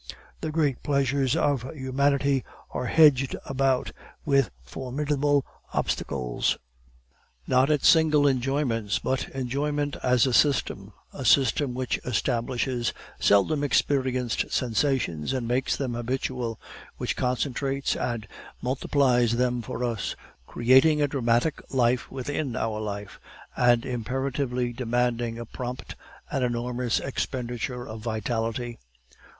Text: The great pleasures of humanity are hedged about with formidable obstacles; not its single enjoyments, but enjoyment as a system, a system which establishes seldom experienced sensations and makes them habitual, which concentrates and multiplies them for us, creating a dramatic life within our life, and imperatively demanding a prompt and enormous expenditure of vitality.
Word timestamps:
The 0.39 0.49
great 0.51 0.81
pleasures 0.81 1.35
of 1.35 1.61
humanity 1.75 2.43
are 2.71 2.87
hedged 2.87 3.35
about 3.45 3.91
with 4.25 4.49
formidable 4.63 5.45
obstacles; 5.73 6.57
not 7.45 7.69
its 7.69 7.87
single 7.87 8.25
enjoyments, 8.27 8.97
but 8.97 9.29
enjoyment 9.29 9.97
as 10.01 10.25
a 10.25 10.33
system, 10.33 10.91
a 11.13 11.23
system 11.23 11.75
which 11.75 11.99
establishes 12.03 12.93
seldom 13.19 13.63
experienced 13.63 14.51
sensations 14.51 15.33
and 15.33 15.47
makes 15.47 15.77
them 15.77 15.93
habitual, 15.93 16.59
which 16.97 17.15
concentrates 17.15 17.95
and 17.95 18.27
multiplies 18.59 19.35
them 19.37 19.61
for 19.61 19.83
us, 19.83 20.15
creating 20.47 20.99
a 20.99 21.07
dramatic 21.07 21.61
life 21.71 22.09
within 22.11 22.55
our 22.55 22.79
life, 22.81 23.19
and 23.55 23.85
imperatively 23.85 24.73
demanding 24.73 25.37
a 25.37 25.45
prompt 25.45 25.95
and 26.31 26.43
enormous 26.43 26.99
expenditure 26.99 27.87
of 27.87 27.99
vitality. 27.99 28.79